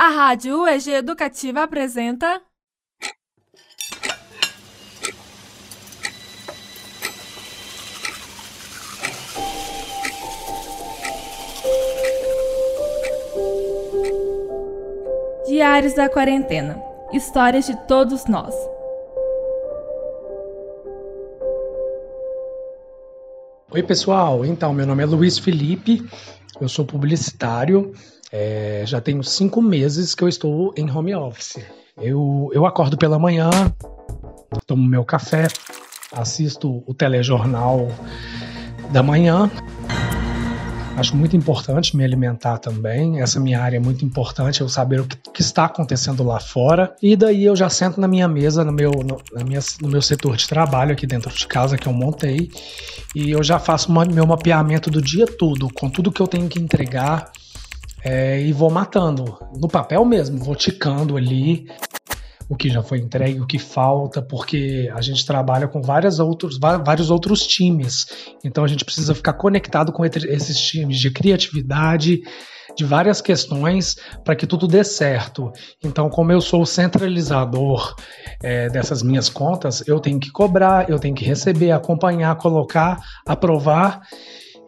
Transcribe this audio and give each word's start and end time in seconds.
A 0.00 0.10
Rádio 0.10 0.62
UEG 0.62 0.90
Educativa 0.90 1.64
apresenta. 1.64 2.40
Diários 15.48 15.94
da 15.94 16.08
Quarentena 16.08 16.80
Histórias 17.12 17.66
de 17.66 17.76
todos 17.88 18.24
nós. 18.26 18.54
Oi, 23.72 23.82
pessoal. 23.82 24.44
Então, 24.44 24.72
meu 24.72 24.86
nome 24.86 25.02
é 25.02 25.06
Luiz 25.06 25.40
Felipe, 25.40 26.08
eu 26.60 26.68
sou 26.68 26.84
publicitário, 26.84 27.92
é, 28.32 28.82
já 28.86 29.00
tenho 29.00 29.22
cinco 29.22 29.62
meses 29.62 30.14
que 30.14 30.22
eu 30.22 30.28
estou 30.28 30.72
em 30.76 30.90
home 30.90 31.14
office. 31.14 31.58
Eu, 32.00 32.50
eu 32.52 32.66
acordo 32.66 32.96
pela 32.96 33.18
manhã, 33.18 33.50
tomo 34.66 34.86
meu 34.86 35.04
café, 35.04 35.48
assisto 36.12 36.82
o 36.86 36.94
telejornal 36.94 37.88
da 38.90 39.02
manhã. 39.02 39.50
Acho 40.98 41.16
muito 41.16 41.36
importante 41.36 41.96
me 41.96 42.02
alimentar 42.02 42.58
também. 42.58 43.20
Essa 43.20 43.38
minha 43.38 43.60
área 43.60 43.76
é 43.76 43.80
muito 43.80 44.04
importante, 44.04 44.60
eu 44.60 44.68
saber 44.68 45.00
o 45.00 45.04
que, 45.06 45.16
que 45.32 45.40
está 45.40 45.66
acontecendo 45.66 46.24
lá 46.24 46.40
fora. 46.40 46.94
E 47.00 47.14
daí 47.14 47.44
eu 47.44 47.54
já 47.54 47.68
sento 47.70 48.00
na 48.00 48.08
minha 48.08 48.26
mesa, 48.26 48.64
no 48.64 48.72
meu, 48.72 48.90
no, 48.90 49.20
na 49.32 49.44
minha, 49.44 49.60
no 49.80 49.88
meu 49.88 50.02
setor 50.02 50.36
de 50.36 50.48
trabalho 50.48 50.92
aqui 50.92 51.06
dentro 51.06 51.32
de 51.32 51.46
casa 51.46 51.78
que 51.78 51.86
eu 51.86 51.92
montei. 51.92 52.50
E 53.14 53.30
eu 53.30 53.44
já 53.44 53.60
faço 53.60 53.90
uma, 53.90 54.04
meu 54.04 54.26
mapeamento 54.26 54.90
do 54.90 55.00
dia 55.00 55.26
todo, 55.26 55.68
com 55.72 55.88
tudo 55.88 56.10
que 56.10 56.20
eu 56.20 56.26
tenho 56.26 56.48
que 56.48 56.58
entregar. 56.58 57.30
É, 58.04 58.40
e 58.40 58.52
vou 58.52 58.70
matando. 58.70 59.38
No 59.56 59.68
papel 59.68 60.04
mesmo, 60.04 60.38
vou 60.38 60.56
ticando 60.56 61.16
ali 61.16 61.68
o 62.48 62.56
que 62.56 62.70
já 62.70 62.82
foi 62.82 62.98
entregue, 62.98 63.40
o 63.40 63.46
que 63.46 63.58
falta, 63.58 64.22
porque 64.22 64.90
a 64.94 65.02
gente 65.02 65.26
trabalha 65.26 65.68
com 65.68 65.82
várias 65.82 66.18
outros, 66.18 66.58
vários 66.58 67.10
outros 67.10 67.46
times. 67.46 68.06
Então 68.42 68.64
a 68.64 68.68
gente 68.68 68.84
precisa 68.84 69.14
ficar 69.14 69.34
conectado 69.34 69.92
com 69.92 70.04
esses 70.04 70.58
times 70.58 70.98
de 70.98 71.10
criatividade, 71.10 72.22
de 72.74 72.84
várias 72.84 73.20
questões 73.20 73.96
para 74.24 74.36
que 74.36 74.46
tudo 74.46 74.68
dê 74.68 74.84
certo. 74.84 75.52
Então, 75.84 76.08
como 76.08 76.30
eu 76.30 76.40
sou 76.40 76.62
o 76.62 76.66
centralizador 76.66 77.94
é, 78.40 78.68
dessas 78.68 79.02
minhas 79.02 79.28
contas, 79.28 79.82
eu 79.86 79.98
tenho 79.98 80.20
que 80.20 80.30
cobrar, 80.30 80.88
eu 80.88 80.98
tenho 80.98 81.14
que 81.14 81.24
receber, 81.24 81.72
acompanhar, 81.72 82.36
colocar, 82.36 83.00
aprovar 83.26 84.02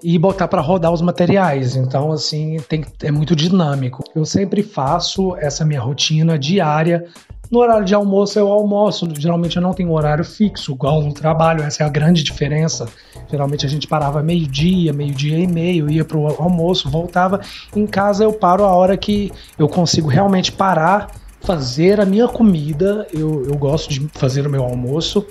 e 0.03 0.19
botar 0.19 0.49
para 0.49 0.61
rodar 0.61 0.93
os 0.93 1.01
materiais. 1.01 1.77
Então, 1.77 2.11
assim, 2.11 2.57
tem, 2.69 2.85
é 3.03 3.13
muito 3.13 3.37
dinâmico. 3.37 4.03
Eu 4.15 4.25
sempre 4.25 4.63
faço 4.63 5.37
essa 5.37 5.65
minha 5.65 5.81
rotina 5.81 6.39
diária 6.39 7.05
no 7.51 7.59
horário 7.59 7.85
de 7.85 7.95
almoço 7.95 8.39
eu 8.39 8.49
almoço, 8.49 9.09
geralmente 9.19 9.57
eu 9.57 9.63
não 9.63 9.75
tenho 9.75 9.91
horário 9.93 10.25
fixo, 10.25 10.73
igual 10.73 11.03
no 11.03 11.13
trabalho, 11.13 11.63
essa 11.63 11.83
é 11.83 11.87
a 11.87 11.89
grande 11.89 12.23
diferença. 12.23 12.87
Geralmente 13.29 13.67
a 13.67 13.69
gente 13.69 13.87
parava 13.87 14.23
meio-dia, 14.23 14.93
meio-dia 14.93 15.39
e 15.39 15.47
meio, 15.47 15.91
ia 15.91 16.05
pro 16.05 16.27
almoço, 16.41 16.89
voltava. 16.89 17.41
Em 17.75 17.87
casa 17.87 18.25
eu 18.25 18.33
paro 18.33 18.65
a 18.65 18.75
hora 18.75 18.97
que 18.97 19.33
eu 19.59 19.69
consigo 19.69 20.09
realmente 20.09 20.53
parar, 20.53 21.11
fazer 21.41 22.01
a 22.01 22.05
minha 22.05 22.29
comida. 22.29 23.07
Eu, 23.13 23.45
eu 23.45 23.57
gosto 23.57 23.91
de 23.91 24.09
fazer 24.15 24.47
o 24.47 24.51
meu 24.51 24.63
almoço. 24.63 25.27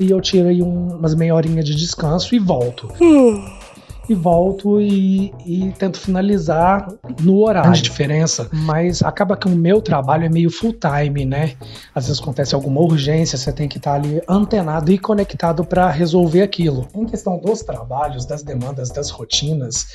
E 0.00 0.10
eu 0.10 0.20
tiro 0.20 0.48
aí 0.48 0.62
um, 0.62 0.96
umas 0.96 1.14
meia 1.14 1.34
horinha 1.34 1.62
de 1.62 1.74
descanso 1.74 2.34
e 2.34 2.38
volto. 2.38 2.92
Hum 3.00 3.63
e 4.08 4.14
volto 4.14 4.80
e, 4.80 5.32
e 5.46 5.72
tento 5.78 5.98
finalizar 5.98 6.88
no 7.20 7.42
horário. 7.42 7.70
A 7.70 7.74
diferença, 7.74 8.48
mas 8.52 9.02
acaba 9.02 9.36
que 9.36 9.46
o 9.46 9.50
meu 9.50 9.80
trabalho 9.80 10.24
é 10.24 10.28
meio 10.28 10.50
full 10.50 10.74
time, 10.74 11.24
né? 11.24 11.54
Às 11.94 12.06
vezes 12.06 12.20
acontece 12.20 12.54
alguma 12.54 12.80
urgência, 12.80 13.38
você 13.38 13.52
tem 13.52 13.68
que 13.68 13.78
estar 13.78 13.94
ali 13.94 14.20
antenado 14.28 14.92
e 14.92 14.98
conectado 14.98 15.64
para 15.64 15.90
resolver 15.90 16.42
aquilo. 16.42 16.86
Em 16.94 17.06
questão 17.06 17.38
dos 17.38 17.62
trabalhos, 17.62 18.26
das 18.26 18.42
demandas, 18.42 18.90
das 18.90 19.10
rotinas, 19.10 19.86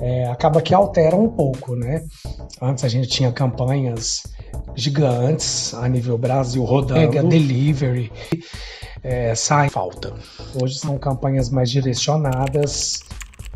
é, 0.00 0.26
acaba 0.26 0.62
que 0.62 0.74
altera 0.74 1.16
um 1.16 1.28
pouco, 1.28 1.74
né? 1.74 2.04
Antes 2.60 2.84
a 2.84 2.88
gente 2.88 3.08
tinha 3.08 3.30
campanhas 3.32 4.22
gigantes 4.74 5.74
a 5.74 5.88
nível 5.88 6.16
Brasil 6.16 6.64
rodando, 6.64 7.00
Mega 7.00 7.22
delivery, 7.22 8.10
é, 9.02 9.34
sai 9.34 9.68
falta. 9.68 10.12
Hoje 10.60 10.78
são 10.78 10.98
campanhas 10.98 11.50
mais 11.50 11.70
direcionadas 11.70 13.00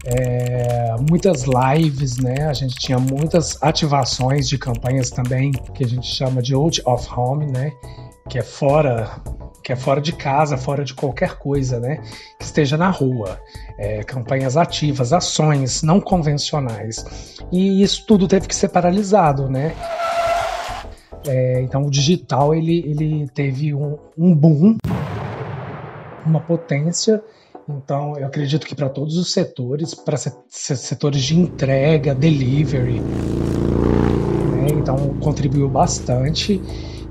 é, 0.05 0.95
muitas 1.09 1.45
lives, 1.45 2.19
né? 2.19 2.47
A 2.49 2.53
gente 2.53 2.75
tinha 2.77 2.99
muitas 2.99 3.57
ativações 3.63 4.49
de 4.49 4.59
campanhas 4.59 5.11
também 5.11 5.53
que 5.53 5.85
a 5.85 5.89
gente 5.89 6.07
chama 6.07 6.43
de 6.43 6.55
out 6.55 6.83
of 6.85 7.09
home, 7.15 7.47
né? 7.47 7.73
Que 8.29 8.39
é 8.39 8.43
fora, 8.43 9.21
que 9.63 9.73
é 9.73 9.77
fora 9.77 10.01
de 10.01 10.13
casa, 10.13 10.57
fora 10.57 10.85
de 10.85 10.95
qualquer 10.95 11.39
coisa, 11.39 11.79
né? 11.79 12.03
Que 12.39 12.45
esteja 12.45 12.77
na 12.77 12.91
rua. 12.91 13.39
É, 13.79 14.03
campanhas 14.03 14.57
ativas, 14.57 15.13
ações 15.13 15.83
não 15.83 16.01
convencionais. 16.01 17.39
E 17.53 17.83
isso 17.83 18.05
tudo 18.07 18.27
teve 18.27 18.49
que 18.49 18.57
ser 18.57 18.69
paralisado, 18.69 19.49
né? 19.49 19.75
É, 21.29 21.61
então 21.63 21.83
o 21.83 21.91
digital 21.91 22.53
ele, 22.53 22.81
ele 22.81 23.29
teve 23.29 23.73
um, 23.73 23.97
um 24.19 24.35
boom, 24.35 24.77
uma 26.27 26.41
potência 26.41 27.23
então, 27.69 28.17
eu 28.17 28.27
acredito 28.27 28.67
que 28.67 28.75
para 28.75 28.89
todos 28.89 29.17
os 29.17 29.33
setores, 29.33 29.95
para 29.95 30.17
setores 30.17 31.23
de 31.23 31.39
entrega, 31.39 32.15
delivery, 32.15 33.01
né? 33.01 34.69
então 34.73 35.17
contribuiu 35.21 35.69
bastante. 35.69 36.61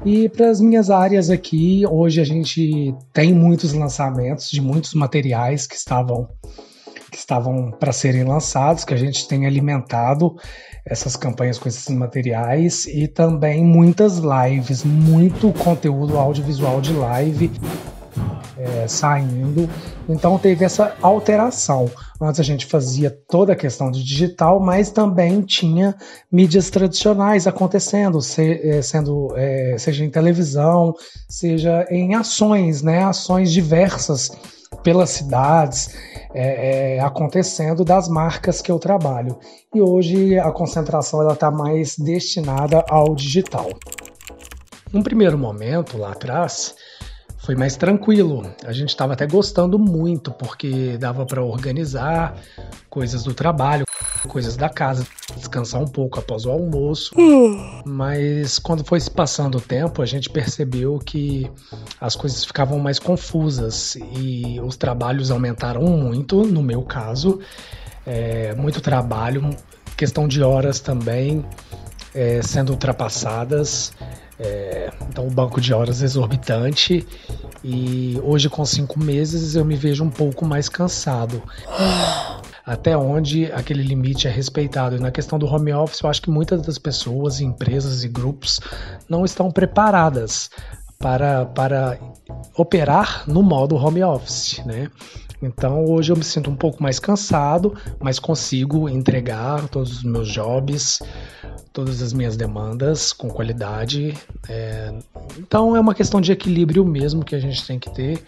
E 0.03 0.27
para 0.29 0.49
as 0.49 0.59
minhas 0.59 0.89
áreas 0.89 1.29
aqui, 1.29 1.83
hoje 1.87 2.19
a 2.19 2.23
gente 2.23 2.93
tem 3.13 3.33
muitos 3.33 3.73
lançamentos 3.73 4.49
de 4.49 4.59
muitos 4.59 4.93
materiais 4.93 5.67
que 5.67 5.75
estavam 5.75 6.27
que 7.11 7.17
estavam 7.17 7.71
para 7.71 7.91
serem 7.91 8.23
lançados, 8.23 8.85
que 8.85 8.93
a 8.93 8.97
gente 8.97 9.27
tem 9.27 9.45
alimentado 9.45 10.33
essas 10.85 11.17
campanhas 11.17 11.59
com 11.59 11.67
esses 11.67 11.85
materiais 11.89 12.85
e 12.87 13.05
também 13.05 13.65
muitas 13.65 14.17
lives, 14.17 14.85
muito 14.85 15.51
conteúdo 15.51 16.17
audiovisual 16.17 16.79
de 16.79 16.93
live 16.93 17.51
é, 18.61 18.87
saindo. 18.87 19.69
Então 20.07 20.37
teve 20.37 20.63
essa 20.63 20.95
alteração. 21.01 21.89
Antes 22.21 22.39
a 22.39 22.43
gente 22.43 22.65
fazia 22.65 23.09
toda 23.27 23.53
a 23.53 23.55
questão 23.55 23.89
do 23.89 23.97
digital, 23.97 24.59
mas 24.59 24.91
também 24.91 25.41
tinha 25.41 25.95
mídias 26.31 26.69
tradicionais 26.69 27.47
acontecendo, 27.47 28.21
se, 28.21 28.61
é, 28.67 28.81
sendo 28.81 29.33
é, 29.35 29.75
seja 29.77 30.05
em 30.05 30.09
televisão, 30.09 30.93
seja 31.27 31.87
em 31.89 32.13
ações, 32.13 32.81
né, 32.81 33.03
ações 33.03 33.51
diversas 33.51 34.31
pelas 34.83 35.09
cidades 35.09 35.95
é, 36.33 36.95
é, 36.95 36.99
acontecendo 36.99 37.83
das 37.83 38.07
marcas 38.07 38.61
que 38.61 38.71
eu 38.71 38.79
trabalho. 38.79 39.37
E 39.73 39.81
hoje 39.81 40.39
a 40.39 40.51
concentração 40.51 41.21
ela 41.21 41.33
está 41.33 41.51
mais 41.51 41.97
destinada 41.97 42.83
ao 42.89 43.15
digital. 43.15 43.69
Num 44.91 45.03
primeiro 45.03 45.37
momento 45.37 45.97
lá 45.97 46.11
atrás, 46.11 46.75
foi 47.41 47.55
mais 47.55 47.75
tranquilo. 47.75 48.49
A 48.65 48.71
gente 48.71 48.89
estava 48.89 49.13
até 49.13 49.25
gostando 49.25 49.77
muito 49.79 50.31
porque 50.31 50.97
dava 50.97 51.25
para 51.25 51.43
organizar 51.43 52.35
coisas 52.89 53.23
do 53.23 53.33
trabalho, 53.33 53.85
coisas 54.27 54.55
da 54.55 54.69
casa, 54.69 55.05
descansar 55.35 55.81
um 55.81 55.87
pouco 55.87 56.19
após 56.19 56.45
o 56.45 56.51
almoço. 56.51 57.15
Mas 57.85 58.59
quando 58.59 58.83
foi 58.83 58.99
se 58.99 59.09
passando 59.09 59.57
o 59.57 59.61
tempo, 59.61 60.01
a 60.01 60.05
gente 60.05 60.29
percebeu 60.29 60.99
que 60.99 61.49
as 61.99 62.15
coisas 62.15 62.45
ficavam 62.45 62.77
mais 62.77 62.99
confusas 62.99 63.95
e 63.95 64.59
os 64.63 64.77
trabalhos 64.77 65.31
aumentaram 65.31 65.81
muito, 65.81 66.45
no 66.45 66.61
meu 66.61 66.83
caso, 66.83 67.39
é, 68.05 68.53
muito 68.53 68.81
trabalho, 68.81 69.49
questão 69.97 70.27
de 70.27 70.43
horas 70.43 70.79
também 70.79 71.43
é, 72.13 72.41
sendo 72.41 72.71
ultrapassadas. 72.71 73.93
É, 74.43 74.89
então, 75.07 75.27
um 75.27 75.29
banco 75.29 75.61
de 75.61 75.71
horas 75.71 76.01
exorbitante. 76.01 77.07
E 77.63 78.19
hoje, 78.23 78.49
com 78.49 78.65
cinco 78.65 78.99
meses, 78.99 79.55
eu 79.55 79.63
me 79.63 79.75
vejo 79.75 80.03
um 80.03 80.09
pouco 80.09 80.43
mais 80.45 80.67
cansado. 80.67 81.43
Até 82.65 82.97
onde 82.97 83.51
aquele 83.51 83.83
limite 83.83 84.27
é 84.27 84.31
respeitado. 84.31 84.95
E 84.95 84.99
na 84.99 85.11
questão 85.11 85.37
do 85.37 85.45
home 85.45 85.71
office, 85.73 86.01
eu 86.01 86.09
acho 86.09 86.21
que 86.23 86.31
muitas 86.31 86.61
das 86.63 86.79
pessoas, 86.79 87.39
empresas 87.39 88.03
e 88.03 88.07
grupos 88.07 88.59
não 89.07 89.23
estão 89.23 89.51
preparadas 89.51 90.49
para, 90.97 91.45
para 91.45 91.99
operar 92.57 93.23
no 93.27 93.43
modo 93.43 93.75
home 93.75 94.03
office, 94.03 94.63
né? 94.65 94.89
Então 95.41 95.85
hoje 95.85 96.11
eu 96.11 96.15
me 96.15 96.23
sinto 96.23 96.49
um 96.49 96.55
pouco 96.55 96.81
mais 96.81 96.99
cansado, 96.99 97.73
mas 97.99 98.19
consigo 98.19 98.87
entregar 98.87 99.67
todos 99.69 99.97
os 99.97 100.03
meus 100.03 100.27
jobs, 100.27 101.01
todas 101.73 102.01
as 102.01 102.13
minhas 102.13 102.37
demandas 102.37 103.11
com 103.11 103.27
qualidade. 103.27 104.15
É... 104.47 104.93
Então 105.37 105.75
é 105.75 105.79
uma 105.79 105.95
questão 105.95 106.21
de 106.21 106.31
equilíbrio 106.31 106.85
mesmo 106.85 107.25
que 107.25 107.35
a 107.35 107.39
gente 107.39 107.65
tem 107.65 107.79
que 107.79 107.89
ter. 107.89 108.23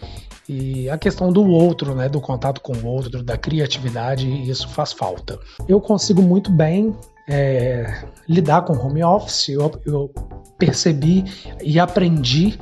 E 0.48 0.90
a 0.90 0.98
questão 0.98 1.32
do 1.32 1.42
outro, 1.46 1.94
né, 1.94 2.08
do 2.08 2.20
contato 2.20 2.60
com 2.60 2.74
o 2.74 2.86
outro, 2.86 3.22
da 3.22 3.36
criatividade, 3.36 4.28
isso 4.50 4.68
faz 4.68 4.92
falta. 4.92 5.38
Eu 5.66 5.80
consigo 5.80 6.20
muito 6.20 6.50
bem 6.50 6.94
é, 7.26 8.04
lidar 8.28 8.62
com 8.62 8.74
home 8.74 9.02
office, 9.02 9.48
eu, 9.48 9.72
eu 9.86 10.10
percebi 10.58 11.24
e 11.62 11.80
aprendi 11.80 12.58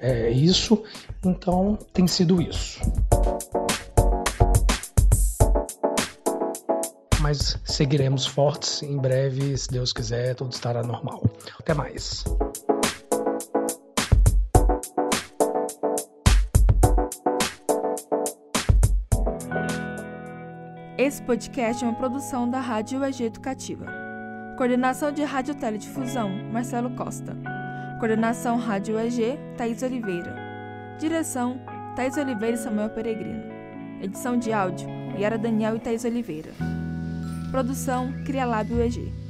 é, 0.00 0.30
isso, 0.30 0.82
então 1.24 1.78
tem 1.92 2.08
sido 2.08 2.42
isso. 2.42 2.80
Mas 7.32 7.58
seguiremos 7.64 8.26
fortes. 8.26 8.82
Em 8.82 8.98
breve, 8.98 9.56
se 9.56 9.66
Deus 9.70 9.90
quiser, 9.90 10.34
tudo 10.34 10.52
estará 10.52 10.82
normal. 10.82 11.22
Até 11.58 11.72
mais. 11.72 12.24
Esse 20.98 21.22
podcast 21.22 21.82
é 21.82 21.88
uma 21.88 21.96
produção 21.96 22.50
da 22.50 22.60
Rádio 22.60 23.00
UEG 23.00 23.24
Educativa. 23.24 23.86
Coordenação 24.58 25.10
de 25.10 25.24
Rádio 25.24 25.54
Teledifusão, 25.54 26.28
Marcelo 26.52 26.90
Costa. 26.90 27.34
Coordenação 27.98 28.58
Rádio 28.58 28.96
UEG, 28.96 29.38
Thaís 29.56 29.82
Oliveira. 29.82 30.36
Direção, 30.98 31.58
Thaís 31.96 32.14
Oliveira 32.18 32.56
e 32.56 32.58
Samuel 32.58 32.90
Peregrino. 32.90 33.42
Edição 34.02 34.36
de 34.36 34.52
áudio, 34.52 34.86
Yara 35.18 35.38
Daniel 35.38 35.76
e 35.76 35.80
Thaís 35.80 36.04
Oliveira. 36.04 36.81
Produção, 37.52 38.10
Crialab 38.24 38.72
UEG. 38.72 39.21